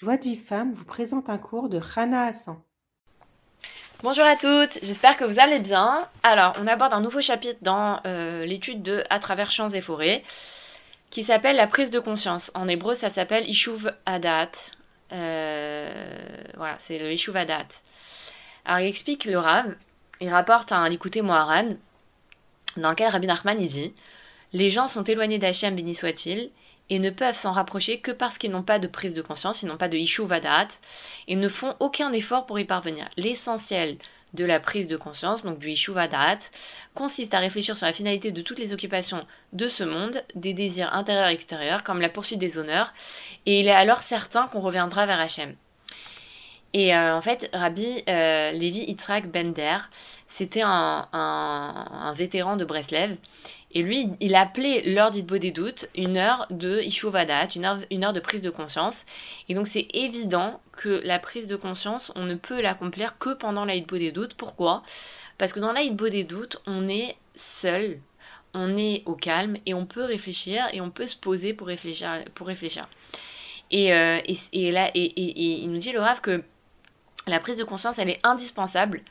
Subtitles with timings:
[0.00, 2.56] Joie de vie femme vous présente un cours de Rana Hassan.
[4.04, 6.06] Bonjour à toutes, j'espère que vous allez bien.
[6.22, 10.22] Alors, on aborde un nouveau chapitre dans euh, l'étude de À travers champs et forêts
[11.10, 12.52] qui s'appelle la prise de conscience.
[12.54, 14.52] En hébreu, ça s'appelle Ishuv Adat.
[15.10, 15.90] Euh,
[16.56, 17.66] voilà, c'est le Ishuv Adat.
[18.66, 19.74] Alors, il explique le Rav,
[20.20, 21.70] il rapporte un Likuté Moharan
[22.76, 23.92] dans lequel Rabbi Nachman dit
[24.52, 26.52] Les gens sont éloignés d'Hachem, béni soit-il,
[26.90, 29.68] et ne peuvent s'en rapprocher que parce qu'ils n'ont pas de prise de conscience, ils
[29.68, 30.68] n'ont pas de Ishu Vadat,
[31.26, 33.08] et ne font aucun effort pour y parvenir.
[33.16, 33.98] L'essentiel
[34.34, 36.38] de la prise de conscience, donc du Ishu Vadat,
[36.94, 40.92] consiste à réfléchir sur la finalité de toutes les occupations de ce monde, des désirs
[40.92, 42.92] intérieurs et extérieurs, comme la poursuite des honneurs,
[43.46, 45.54] et il est alors certain qu'on reviendra vers Hachem.
[46.74, 49.78] Et euh, en fait, Rabbi euh, Levi Yitzhak Bender,
[50.28, 53.16] c'était un, un, vétéran de Breslev,
[53.72, 58.04] et lui, il appelait l'heure d'Itbo des doutes une heure de Ishuvadat, une heure, une
[58.04, 59.04] heure de prise de conscience.
[59.48, 63.66] Et donc c'est évident que la prise de conscience, on ne peut l'accomplir que pendant
[63.66, 64.34] la des doutes.
[64.34, 64.82] Pourquoi?
[65.36, 68.00] Parce que dans la des doutes, on est seul,
[68.54, 72.24] on est au calme et on peut réfléchir et on peut se poser pour réfléchir.
[72.34, 72.88] Pour réfléchir.
[73.70, 76.42] Et, euh, et, et là, et, et, il nous dit le Rav que
[77.26, 79.02] la prise de conscience, elle est indispensable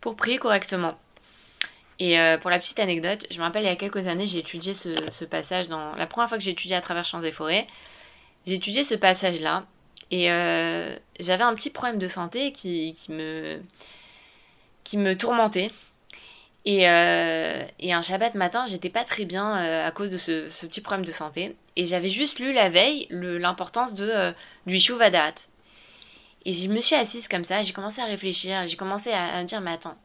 [0.00, 0.96] pour prier correctement.
[2.00, 4.40] Et euh, pour la petite anecdote, je me rappelle il y a quelques années, j'ai
[4.40, 7.66] étudié ce, passage dans la première fois que j'ai étudié à travers champs et forêts.
[8.46, 9.64] J'ai étudié ce passage-là
[10.10, 13.60] et euh, j'avais un petit problème de santé qui, me
[14.82, 15.70] qui me tourmentait.
[16.66, 20.80] Et, euh, et un Shabbat matin, j'étais pas très bien à cause de ce, petit
[20.80, 21.56] problème de santé.
[21.76, 24.34] Et j'avais juste lu la veille l'importance de
[24.66, 25.34] du Ishu Vadat.
[26.46, 29.42] Et je me suis assise comme ça, j'ai commencé à réfléchir, j'ai commencé à, à
[29.42, 29.96] me dire, mais attends,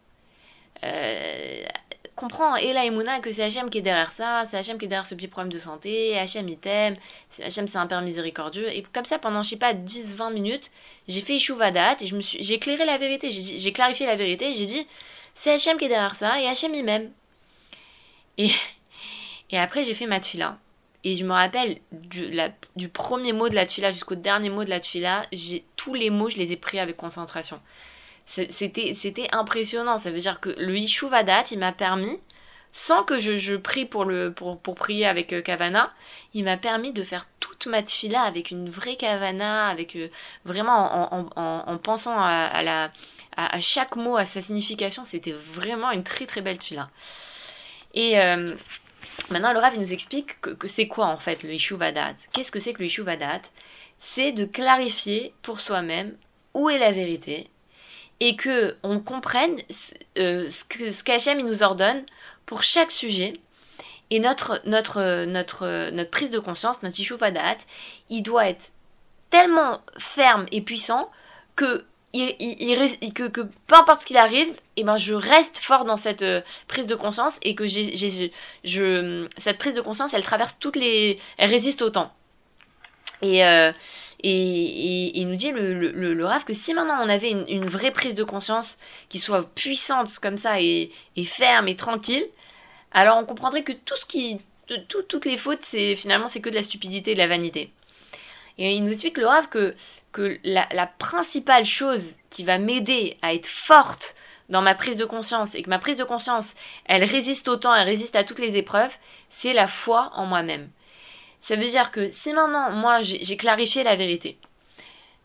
[0.83, 1.63] euh,
[2.19, 4.87] comprend et la Emouna que c'est Hachem qui est derrière ça, c'est Hachem qui est
[4.87, 6.97] derrière ce petit problème de santé, Hachem il t'aime,
[7.41, 8.69] Hachem c'est un père miséricordieux.
[8.69, 10.69] Et comme ça, pendant, je sais pas, 10-20 minutes,
[11.07, 14.85] j'ai fait Ishuvadat et j'ai éclairé la vérité, j'ai clarifié la vérité, j'ai dit,
[15.33, 17.11] c'est Hachem qui est derrière ça et Hachem il m'aime.
[18.37, 18.51] Et,
[19.51, 20.57] et après, j'ai fait ma tfila.
[21.05, 22.37] Et je me rappelle du,
[22.75, 26.09] du premier mot de la tfila jusqu'au dernier mot de la tfila, j'ai, tous les
[26.09, 27.61] mots, je les ai pris avec concentration
[28.29, 29.97] c'était c'était impressionnant.
[29.97, 32.19] Ça veut dire que le Ishuvadat il m'a permis
[32.71, 35.91] sans que je, je prie pour le pour, pour prier avec euh, Kavana
[36.35, 40.09] il m'a permis de faire toute ma tfila avec une vraie Kavana avec euh,
[40.45, 42.91] vraiment en, en, en, pensant à, la
[43.35, 45.05] à, à, chaque mot à sa signification.
[45.05, 46.89] C'était vraiment une très très belle tfila
[47.95, 48.53] et euh,
[49.31, 52.51] maintenant le Rav il nous explique que, que c'est quoi en fait le Ishuvadat qu'est-ce
[52.51, 53.41] que c'est que le Ishuvadat
[53.99, 56.15] c'est de clarifier pour soi-même
[56.53, 57.49] où est la vérité
[58.19, 59.61] et que on comprenne
[60.17, 62.03] euh, ce que ce nous ordonne
[62.45, 63.33] pour chaque sujet
[64.09, 67.57] et notre notre notre notre prise de conscience notre ishuvadat
[68.09, 68.71] il doit être
[69.29, 71.09] tellement ferme et puissant
[71.55, 75.13] que il, il, il, que, que peu importe ce qu'il arrive, et eh ben je
[75.13, 78.31] reste fort dans cette euh, prise de conscience et que j'ai,
[78.63, 82.11] je, cette prise de conscience, elle traverse toutes les, elle résiste au temps.
[83.21, 83.71] Et euh,
[84.21, 87.91] et, il nous dit le, le, le que si maintenant on avait une, une, vraie
[87.91, 92.25] prise de conscience qui soit puissante comme ça et, et ferme et tranquille,
[92.91, 94.41] alors on comprendrait que tout ce qui,
[94.87, 97.71] tout, toutes les fautes, c'est finalement c'est que de la stupidité et de la vanité.
[98.57, 99.75] Et il nous explique le Rav que
[100.11, 104.15] que la, la principale chose qui va m'aider à être forte
[104.49, 106.53] dans ma prise de conscience et que ma prise de conscience,
[106.85, 108.91] elle résiste au temps, elle résiste à toutes les épreuves,
[109.29, 110.69] c'est la foi en moi-même.
[111.41, 114.37] Ça veut dire que si maintenant, moi, j'ai clarifié la vérité,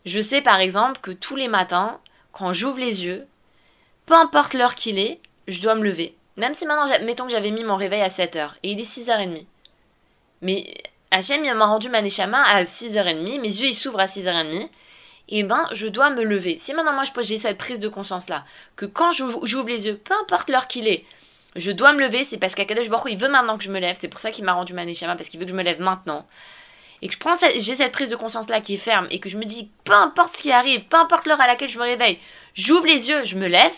[0.05, 1.99] je sais par exemple que tous les matins,
[2.31, 3.27] quand j'ouvre les yeux,
[4.05, 6.15] peu importe l'heure qu'il est, je dois me lever.
[6.37, 9.45] Même si maintenant, mettons que j'avais mis mon réveil à 7h et il est 6h30.
[10.41, 10.73] Mais
[11.11, 14.69] Hachem m'a rendu ma neshama à 6h30, mes yeux ils s'ouvrent à 6h30.
[15.27, 16.59] Et ben, je dois me lever.
[16.59, 18.45] Si maintenant moi j'ai cette prise de conscience là,
[18.75, 21.03] que quand j'ouvre les yeux, peu importe l'heure qu'il est,
[21.55, 23.97] je dois me lever, c'est parce qu'Akadosh Baruch il veut maintenant que je me lève,
[23.99, 25.79] c'est pour ça qu'il m'a rendu ma neshama, parce qu'il veut que je me lève
[25.79, 26.27] maintenant.
[27.01, 27.15] Et que
[27.57, 29.93] j'ai cette prise de conscience là qui est ferme et que je me dis peu
[29.93, 32.19] importe ce qui arrive, peu importe l'heure à laquelle je me réveille,
[32.55, 33.73] j'ouvre les yeux, je me lève.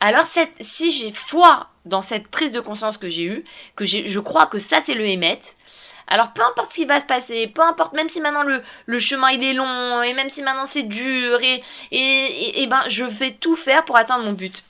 [0.00, 3.44] Alors cette, si j'ai foi dans cette prise de conscience que j'ai eue,
[3.74, 5.40] que je crois que ça c'est le émet,
[6.06, 9.00] alors peu importe ce qui va se passer, peu importe, même si maintenant le, le
[9.00, 12.82] chemin il est long, et même si maintenant c'est dur, et, et, et, et ben
[12.88, 14.64] je vais tout faire pour atteindre mon but.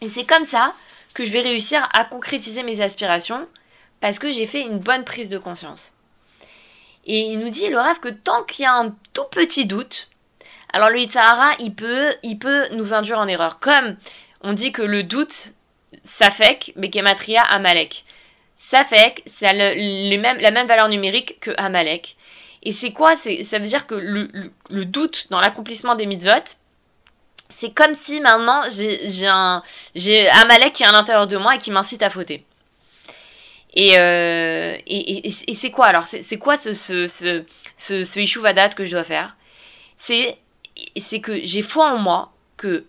[0.00, 0.74] Et c'est comme ça
[1.18, 3.48] que je vais réussir à concrétiser mes aspirations
[4.00, 5.92] parce que j'ai fait une bonne prise de conscience.
[7.06, 10.08] Et il nous dit, le rêve, que tant qu'il y a un tout petit doute,
[10.72, 13.58] alors le Yitzhara, il peut, il peut nous induire en erreur.
[13.58, 13.96] Comme
[14.42, 15.48] on dit que le doute,
[16.04, 18.04] ça fait Bekematria, Amalek.
[18.60, 22.16] Ça fait ça a la même valeur numérique que Amalek.
[22.62, 23.16] Et c'est quoi?
[23.16, 26.44] Ça veut dire que le, le doute dans l'accomplissement des mitzvot,
[27.48, 29.62] c'est comme si maintenant j'ai un
[30.42, 32.44] Amalek qui est à l'intérieur de moi et qui m'incite à fauter.
[33.74, 37.44] Et, euh, et, et, et c'est quoi alors C'est quoi ce ce ce
[37.76, 39.36] ce, ce que je dois faire?
[39.96, 40.38] C'est
[41.20, 42.86] que j'ai foi en moi que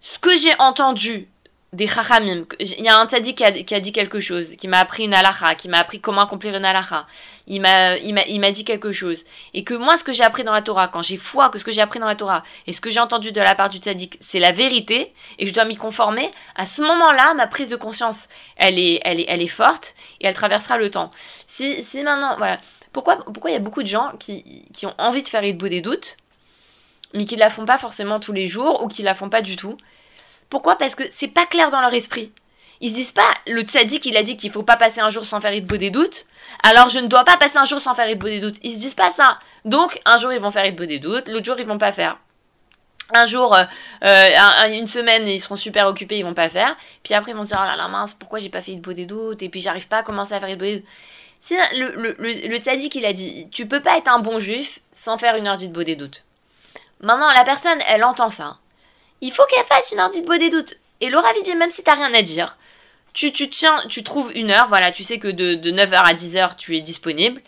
[0.00, 1.28] ce que j'ai entendu
[1.74, 2.46] des chachamim.
[2.60, 5.54] Il y a un tzaddik qui a, dit quelque chose, qui m'a appris une halakha,
[5.56, 7.06] qui m'a appris comment accomplir une halakha.
[7.46, 9.22] Il m'a, il m'a, il m'a dit quelque chose.
[9.52, 11.64] Et que moi, ce que j'ai appris dans la Torah, quand j'ai foi que ce
[11.64, 13.78] que j'ai appris dans la Torah et ce que j'ai entendu de la part du
[13.78, 17.76] tzaddik, c'est la vérité, et je dois m'y conformer, à ce moment-là, ma prise de
[17.76, 21.10] conscience, elle est, elle est, elle est forte, et elle traversera le temps.
[21.46, 22.60] Si, si maintenant, voilà.
[22.92, 25.66] Pourquoi, pourquoi il y a beaucoup de gens qui, qui ont envie de faire beau
[25.66, 26.16] des doutes,
[27.12, 29.56] mais qui la font pas forcément tous les jours, ou qui la font pas du
[29.56, 29.76] tout?
[30.54, 30.76] Pourquoi?
[30.76, 32.30] Parce que c'est pas clair dans leur esprit.
[32.80, 35.24] Ils se disent pas, le tzaddik il a dit qu'il faut pas passer un jour
[35.24, 36.26] sans faire beau des doutes,
[36.62, 38.54] alors je ne dois pas passer un jour sans faire beau des doutes.
[38.62, 39.40] Ils se disent pas ça.
[39.64, 42.18] Donc un jour ils vont faire beau des doutes, l'autre jour ils vont pas faire.
[43.12, 43.64] Un jour, euh,
[44.04, 46.76] euh une semaine, ils seront super occupés, ils vont pas faire.
[47.02, 48.92] Puis après, ils vont se dire, oh là là, mince, pourquoi j'ai pas fait beau
[48.92, 49.42] des doutes?
[49.42, 50.88] Et puis j'arrive pas à commencer à faire beau des doutes.
[51.40, 54.38] C'est le, le, le, le tzaddik, il a dit, tu peux pas être un bon
[54.38, 56.22] juif sans faire une heure beau des doutes.
[57.00, 58.58] Maintenant, la personne, elle entend ça
[59.24, 60.74] il faut qu'elle fasse une heure de beau des doutes.
[61.00, 62.58] Et Laura lui dit, même si t'as rien à dire,
[63.14, 66.12] tu, tu tiens, tu trouves une heure, voilà, tu sais que de, de 9h à
[66.12, 67.40] 10h, tu es disponible.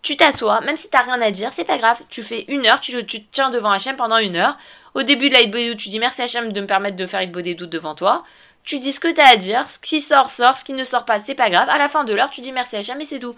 [0.00, 1.98] Tu t'assois, même si t'as rien à dire, c'est pas grave.
[2.08, 4.56] Tu fais une heure, tu, tu te tiens devant Hachem pendant une heure.
[4.94, 7.42] Au début de la doute, tu dis merci Hachem de me permettre de faire beau
[7.42, 8.24] des doutes devant toi.
[8.64, 11.04] Tu dis ce que t'as à dire, ce qui sort, sort, ce qui ne sort
[11.04, 11.68] pas, c'est pas grave.
[11.68, 13.36] À la fin de l'heure, tu dis merci Hachem et c'est tout.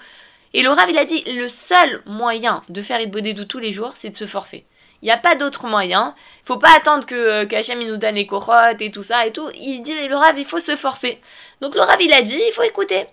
[0.55, 3.73] Et Laura, il a dit, le seul moyen de faire beau des doutes tous les
[3.73, 4.67] jours, c'est de se forcer.
[5.02, 6.14] Il n'y a pas d'autre moyen.
[6.44, 9.50] Faut pas attendre que euh, qu'Hachem nous donne les corottes et tout ça et tout.
[9.54, 11.20] Il dit le Rav, il faut se forcer.
[11.60, 13.06] Donc le Rav, il a dit, il faut écouter.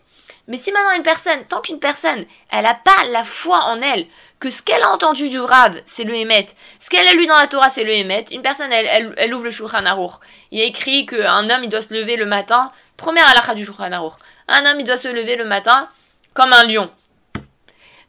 [0.47, 4.07] Mais si maintenant une personne, tant qu'une personne, elle a pas la foi en elle,
[4.39, 6.47] que ce qu'elle a entendu du Rav, c'est le Hémet,
[6.79, 9.43] ce qu'elle a lu dans la Torah, c'est le Hémet, une personne, elle, elle, ouvre
[9.43, 10.13] le Shulchan Aruch.
[10.51, 13.63] Il y a écrit qu'un homme, il doit se lever le matin, première halakha du
[13.63, 14.13] Shulchan Aruch.
[14.47, 15.89] Un homme, il doit se lever le matin
[16.33, 16.89] comme un lion.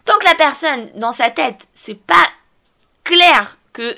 [0.07, 2.27] Tant que la personne, dans sa tête, c'est pas
[3.05, 3.97] clair que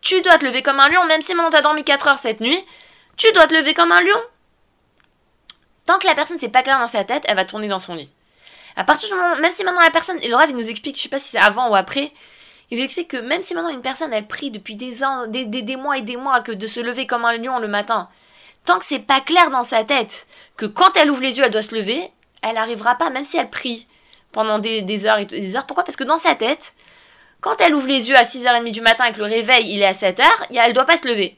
[0.00, 2.40] tu dois te lever comme un lion, même si maintenant t'as dormi 4 heures cette
[2.40, 2.62] nuit,
[3.16, 4.20] tu dois te lever comme un lion.
[5.86, 7.94] Tant que la personne c'est pas clair dans sa tête, elle va tourner dans son
[7.94, 8.10] lit.
[8.76, 10.96] À partir du moment, même si maintenant la personne, et le rêve il nous explique,
[10.96, 12.12] je sais pas si c'est avant ou après,
[12.70, 15.44] il nous explique que même si maintenant une personne elle prie depuis des ans, des,
[15.46, 18.08] des, mois et des mois que de se lever comme un lion le matin,
[18.64, 20.26] tant que c'est pas clair dans sa tête
[20.56, 22.10] que quand elle ouvre les yeux elle doit se lever,
[22.42, 23.86] elle arrivera pas, même si elle prie
[24.32, 25.66] pendant des, des heures et des heures.
[25.66, 25.84] Pourquoi?
[25.84, 26.74] Parce que dans sa tête,
[27.44, 29.86] quand elle ouvre les yeux à 6h30 du matin et que le réveil il est
[29.86, 31.36] à 7h, elle doit pas se lever.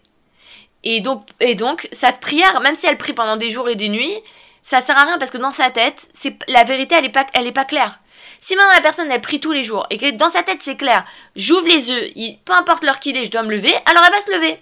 [0.85, 3.89] Et donc, et donc, cette prière, même si elle prie pendant des jours et des
[3.89, 4.23] nuits,
[4.63, 7.27] ça sert à rien parce que dans sa tête, c'est, la vérité elle est pas,
[7.35, 7.99] elle est pas claire.
[8.41, 10.77] Si maintenant la personne elle prie tous les jours et que dans sa tête c'est
[10.77, 11.05] clair,
[11.35, 14.23] j'ouvre les yeux, peu importe l'heure qu'il est, je dois me lever, alors elle va
[14.23, 14.61] se lever.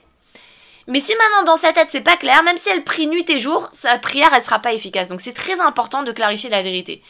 [0.87, 3.39] Mais si maintenant dans sa tête c'est pas clair, même si elle prie nuit et
[3.39, 5.09] jour, sa prière elle sera pas efficace.
[5.09, 7.03] Donc c'est très important de clarifier la vérité.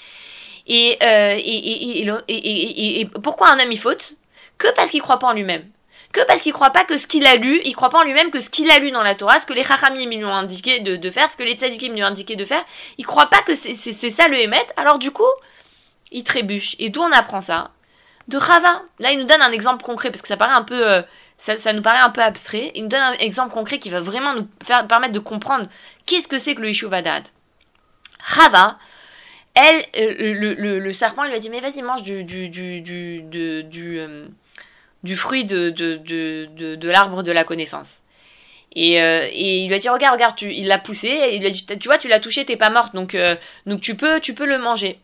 [0.67, 4.17] Et, euh, et, et, et, pourquoi un homme il faute?
[4.65, 5.65] Que parce qu'il croit pas en lui-même.
[6.13, 8.31] Que parce qu'il croit pas que ce qu'il a lu, il croit pas en lui-même
[8.31, 10.81] que ce qu'il a lu dans la Torah, ce que les chachamim lui ont indiqué
[10.81, 12.65] de, faire, ce que les tzadikim lui ont indiqué de faire,
[12.99, 15.23] il croit pas que c'est ça le émet, alors du coup,
[16.13, 16.77] il trébuche.
[16.79, 17.71] Et d'où on apprend ça?
[18.29, 18.83] De Rava.
[19.01, 21.03] Là, il nous donne un exemple concret, parce que ça paraît un peu, euh,
[21.39, 22.73] ça, nous paraît un peu abstrait.
[22.75, 25.69] Il nous donne un exemple concret qui va vraiment nous faire, permettre de comprendre
[26.06, 27.25] qu'est-ce que c'est que le Yishuvadad.
[28.21, 28.79] Rava,
[29.55, 33.99] elle, euh, le, serpent lui a dit, mais vas-y, mange du, du, du, du, du,
[33.99, 34.27] euh,
[35.05, 38.01] du fruit de, de, de, de, l'arbre de la connaissance.
[38.75, 41.41] Et, euh, et il lui a dit regarde regarde tu, il l'a poussé et il
[41.41, 43.94] lui a dit tu vois tu l'as touché t'es pas morte donc euh, donc tu
[43.94, 44.99] peux tu peux le manger.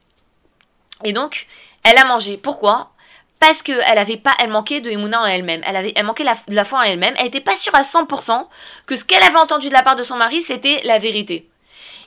[1.04, 1.46] Et donc
[1.84, 2.36] elle a mangé.
[2.36, 2.90] Pourquoi?
[3.38, 5.62] Parce que elle avait pas elle manquait de Emouna en elle-même.
[5.64, 7.14] Elle avait elle manquait de la foi en elle-même.
[7.18, 8.46] Elle était pas sûre à 100%
[8.86, 11.49] que ce qu'elle avait entendu de la part de son mari c'était la vérité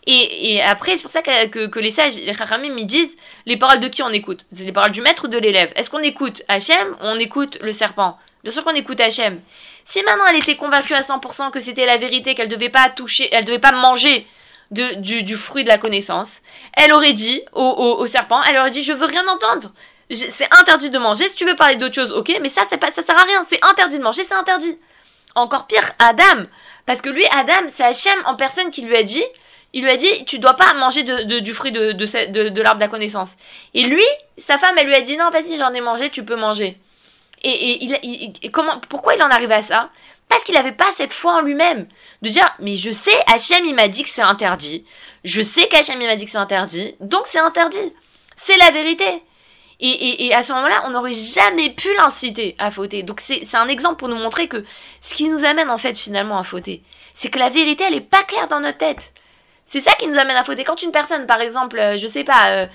[0.06, 3.16] et, et après, c'est pour ça que, que, que les sages, les chachamim, ils disent
[3.46, 4.46] les paroles de qui on écoute?
[4.52, 7.72] Les paroles du maître ou de l'élève Est-ce qu'on écoute Hachem ou on écoute le
[7.72, 8.18] serpent?
[8.44, 9.40] Bien sûr qu'on écoute Hachem.
[9.86, 13.30] Si maintenant elle était convaincue à 100% que c'était la vérité, qu'elle devait pas toucher,
[13.32, 14.28] elle devait pas manger
[14.72, 16.40] de, du, du fruit de la connaissance,
[16.76, 19.72] elle aurait dit au, au, serpent, elle aurait dit je veux rien entendre.
[20.12, 21.30] C'est interdit de manger.
[21.30, 23.44] Si tu veux parler d'autre chose, ok, mais ça, pas, ça sert à rien.
[23.50, 24.78] C'est interdit de manger, c'est interdit.
[25.34, 26.44] Encore pire, Adam.
[26.86, 29.24] Parce que lui, Adam, c'est Hachem en personne qui lui a dit,
[29.74, 32.80] il lui a dit tu dois pas manger de, du fruit de, de, de, l'arbre
[32.80, 33.32] de la connaissance.
[33.74, 34.06] Et lui,
[34.38, 36.78] sa femme, elle lui a dit non, vas-y, j'en ai mangé, tu peux manger.
[37.42, 39.90] Et, et, il, et comment, pourquoi il en arrive à ça?
[40.30, 41.88] Parce qu'il n'avait pas cette foi en lui-même.
[42.22, 44.86] De dire, mais je sais, Hachem, il m'a dit que c'est interdit.
[45.24, 46.96] Je sais qu'Hachem, il m'a dit que c'est interdit.
[47.02, 47.94] Donc c'est interdit.
[48.38, 49.24] C'est la vérité.
[49.80, 53.04] Et, et, à ce moment-là, on n'aurait jamais pu l'inciter à fauter.
[53.04, 54.64] Donc c'est un exemple pour nous montrer que
[55.02, 58.02] ce qui nous amène en fait finalement à fauter, c'est que la vérité, elle est
[58.02, 59.13] pas claire dans notre tête.
[59.66, 60.64] C'est ça qui nous amène à fauter.
[60.64, 62.68] Quand une personne, par exemple, euh, je sais pas, euh,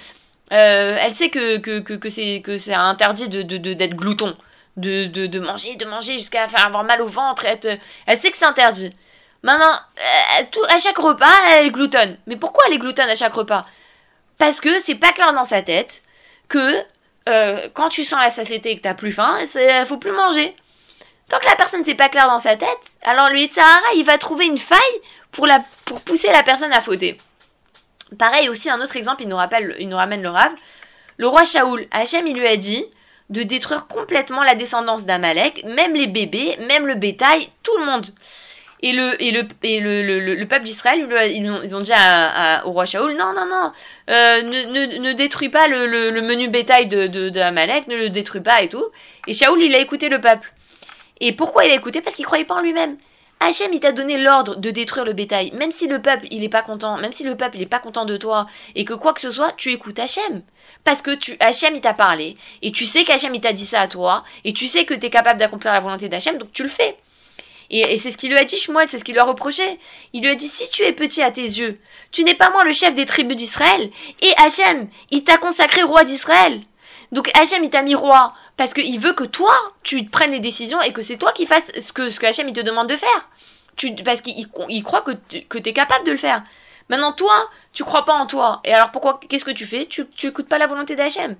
[0.52, 2.08] euh, elle sait que, que, que, que
[2.58, 4.36] c'est interdit de d'être de, d'être glouton,
[4.76, 7.68] de, de, de manger, de manger jusqu'à avoir mal au ventre, être,
[8.06, 8.94] elle sait que c'est interdit.
[9.42, 9.72] Maintenant,
[10.50, 12.16] tout, à chaque repas, elle gloutonne.
[12.26, 13.66] Mais pourquoi elle gloutonne à chaque repas?
[14.38, 16.02] Parce que c'est pas clair dans sa tête
[16.48, 16.82] que
[17.28, 19.38] euh, quand tu sens la satiété et que t'as plus faim,
[19.86, 20.56] faut plus manger.
[21.28, 24.18] Tant que la personne c'est pas clair dans sa tête, alors lui Sahara, il va
[24.18, 24.78] trouver une faille
[25.32, 27.16] pour la pour pousser la personne à fauter.
[28.18, 30.52] Pareil aussi un autre exemple, il nous rappelle, il nous ramène le rave.
[31.16, 32.84] Le roi Shaoul, Hachem, il lui a dit
[33.30, 38.06] de détruire complètement la descendance d'Amalek, même les bébés, même le bétail, tout le monde.
[38.80, 41.00] Et le et le et le, le, le peuple d'Israël
[41.34, 43.72] ils, ont, ils ont dit à, au roi Shaoul non non non
[44.08, 48.40] euh, ne, ne, détruis pas le, le, le menu bétail de, de, ne le détruis
[48.40, 48.84] pas et tout
[49.26, 50.52] et Shaoul il a écouté le peuple
[51.20, 52.00] et pourquoi il a écouté?
[52.00, 52.96] Parce qu'il croyait pas en lui-même
[53.40, 56.48] Hachem il t'a donné l'ordre de détruire le bétail même si le peuple il est
[56.48, 59.14] pas content même si le peuple il est pas content de toi et que quoi
[59.14, 60.42] que ce soit tu écoutes Hachem
[60.82, 63.80] parce que tu Hachem il t'a parlé et tu sais qu'Hachem il t'a dit ça
[63.80, 66.64] à toi et tu sais que tu es capable d'accomplir la volonté d'Hachem donc tu
[66.64, 66.96] le fais
[67.70, 69.78] et, c'est ce qu'il lui a dit Shmuel, c'est ce qu'il lui a reproché.
[70.12, 71.78] Il lui a dit, si tu es petit à tes yeux,
[72.12, 73.90] tu n'es pas moins le chef des tribus d'Israël.
[74.22, 76.62] Et Hachem, il t'a consacré roi d'Israël.
[77.12, 80.80] Donc Hachem, il t'a mis roi parce qu'il veut que toi, tu prennes les décisions
[80.82, 82.96] et que c'est toi qui fasses ce que, ce que Hachem, il te demande de
[82.96, 83.28] faire.
[83.76, 85.12] Tu, parce qu'il il croit que,
[85.48, 86.42] que t'es capable de le faire.
[86.88, 88.60] Maintenant, toi, tu crois pas en toi.
[88.64, 89.86] Et alors pourquoi, qu'est-ce que tu fais?
[89.86, 91.36] Tu, tu écoutes pas la volonté d'Hachem.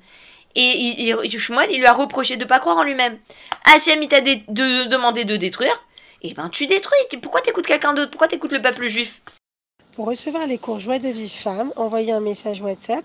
[0.55, 3.19] Et il, il, Shmuel, lui a reproché de pas croire en lui-même.
[3.65, 5.79] Hachem, il t'a de, demandé de détruire
[6.23, 6.99] eh ben tu détruis.
[7.23, 8.11] Pourquoi t'écoutes quelqu'un d'autre?
[8.11, 9.21] Pourquoi t'écoutes le peuple juif?
[9.95, 13.05] Pour recevoir les cours Joie de vie femme, envoyez un message WhatsApp